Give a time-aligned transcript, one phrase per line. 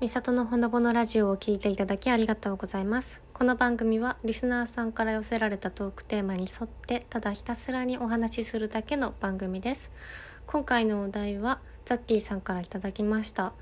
[0.00, 3.22] みさとのほのぼのラジオを聞いていただきありがとうございます。
[3.32, 9.92] この番組はリスナーさんから寄せられたトークテーマに沿ってただひたすらにお話しするだけの番組です。
[10.46, 13.52] 今回のお題はザッキーさんからいただきました、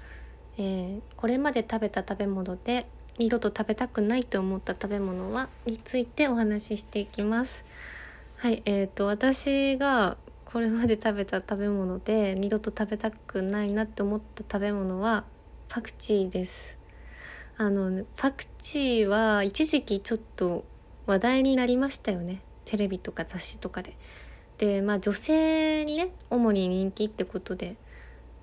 [0.56, 2.86] えーこれまで食べた食べ物で
[3.18, 7.62] 二度と食べたくないと思った食べ物はについてお話ししていきます。
[8.36, 15.24] はいえー、と私がこれまで食べた食べ物で二度と食べたくないなって思った食べ物は
[15.74, 16.76] パクチーです。
[17.56, 20.66] あのパクチーは一時期ちょっと
[21.06, 22.42] 話題になりましたよね。
[22.66, 23.96] テレビとか雑誌とかで。
[24.58, 27.76] でまあ女性にね主に人気ってことで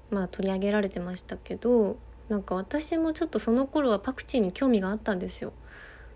[0.10, 1.98] まあ取り上げられてましたけど
[2.30, 5.54] なんか私もちょっとその頃はパクチーに興味があったんですよ。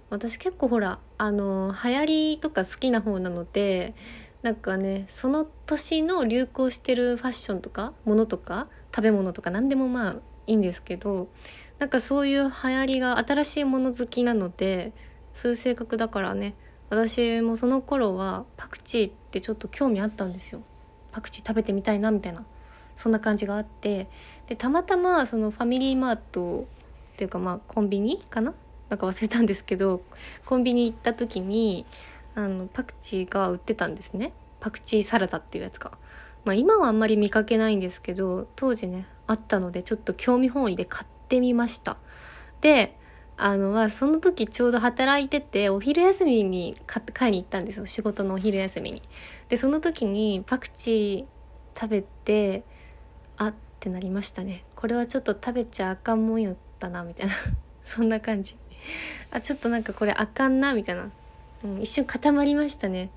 [0.09, 3.93] 私結構ほらあの流行りとか好きな方なので
[4.41, 11.27] なんかねその年の流行してるファッションとかものとか食べ物とか何でもまあいいんですけど
[11.79, 14.93] なんかそういう流行りが新しいもの好きなので
[15.34, 16.54] そういう性格だからね
[16.90, 20.62] 私もその頃はパクチーってちょっと興味あったんですよ。
[21.12, 22.45] パクチー食べてみたいなみたいな。
[22.95, 24.07] そんな感じがあって。
[24.48, 26.68] でたまたまそのファミリーマート
[27.13, 28.53] っていうかまあコンビニかな？
[28.90, 30.01] なんか忘れたんですけど
[30.46, 31.87] コンビニ行った時に
[32.35, 34.34] あのパクチーが売ってたんですね。
[34.59, 35.98] パクチーサラダっていうやつが、
[36.46, 41.98] まあ、今はあんまり見かけないんですけど当時ねあったのでちょっと興味本位で買ってみました。
[42.62, 42.98] で
[43.36, 47.86] あのまあその時ちょうど働いててお昼休みに買いに行ったんですよ。
[47.86, 49.02] 仕事のお昼休みに。
[49.49, 52.64] でその時にパクチー食べて
[53.38, 54.66] あってなりましたね。
[54.76, 57.34] これはちょっと食べちゃあかんもんやったなみたいな。
[57.84, 58.55] そんな感じ。
[59.32, 61.10] あちょっとなんかこれあかんなみたいな、
[61.64, 63.10] うん、一瞬固まりましたね。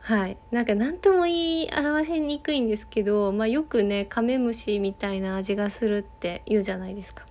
[0.00, 0.38] はい。
[0.50, 7.26] なんか何とも言い表しにくいんですけど、まあ、よくねカメムシみたいな味がするって言うじゃないですか、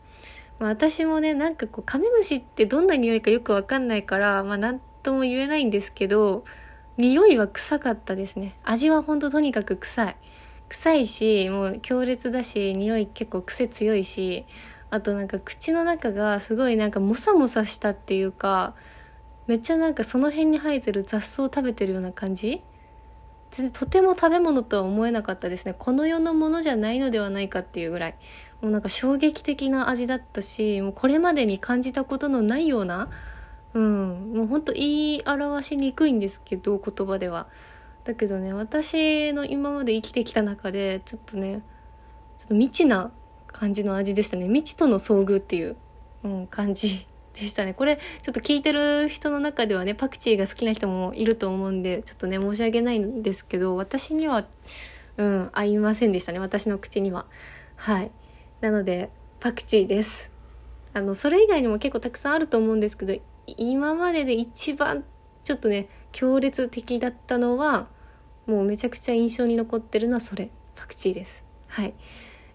[0.60, 6.46] まあ、私もねなんかこうカメムシってどんな匂いかよくわかんないからまあ何とも言えないんですけど
[6.98, 8.56] 匂いは臭かったですね。
[8.64, 10.16] 味はほんととにかく臭い。
[10.70, 14.46] 臭いしもう強烈だし匂い結構癖強いし
[14.92, 18.76] あとなんか口の中がすごいなんかモサモサしたっていうか
[19.50, 22.62] めっちゃなんかその辺に生えてる雑草を食べてるような感じ？
[23.50, 25.74] 全然とても食べ物とは思えなかったですね。
[25.76, 28.16] この世のものじゃないのではないかっていうぐらい。
[28.62, 33.10] もうなんか衝撃的な味だったしもうこれまでに感じたことのないような
[33.74, 34.34] うん。
[34.36, 37.48] もうほんと言い表しにくいんですけど言葉では。
[38.04, 41.64] だけどね私の今まで生きてきた中でちょっとね
[42.38, 43.10] ちょっと未知な
[43.48, 44.46] 感じの味でしたね。
[44.46, 45.76] 未知との遭遇っていう、
[46.24, 47.08] うん、感じ。
[47.40, 47.74] でしたね。
[47.74, 54.46] これちょっと聞いてる人の中ではねパクチーが好きな人もいると思うんでちょっとね申し訳ないんですけど私には
[55.18, 56.40] うん合いませんでしたね。
[56.40, 57.26] 私の口には。
[57.76, 58.12] はい。
[58.62, 60.30] なのでパクチーです。
[60.94, 65.04] あのそれ以外にも結構たくさんあると思うんですけど今までで一番
[65.44, 67.88] ちょっとね強烈的だったのは
[68.48, 70.50] もうめちゃくちゃ印象に残ってるのはそれ。
[70.76, 71.44] パクチーです。
[71.68, 71.94] はい、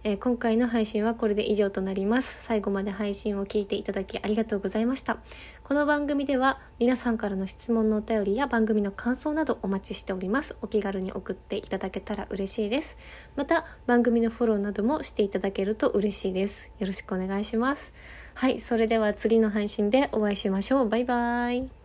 [0.06, 2.44] えー今回の配信はこれで以上となります。
[2.44, 5.16] 最後まで配信を聞いていただきありがとうございました。
[5.62, 10.56] この番組では皆さんからの質問のお便りや番組の感想などお待ちしております。
[10.60, 12.98] お気軽に送っていただけたら嬉しいです。
[13.34, 16.70] また番組のフォローなどもしていただけると嬉しいです。
[16.78, 17.90] よろしくお願いします。
[18.34, 20.88] はいそれでは次の配信でお会いしましょう。
[20.88, 21.83] バイバイ。